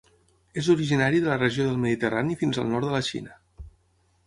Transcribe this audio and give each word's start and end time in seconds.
És 0.61 0.69
originari 0.75 1.19
de 1.25 1.29
la 1.33 1.37
regió 1.41 1.67
del 1.67 1.77
Mediterrani 1.85 2.39
fins 2.41 2.61
al 2.65 2.73
nord 2.75 2.91
de 2.91 2.97
la 2.99 3.05
Xina. 3.13 3.39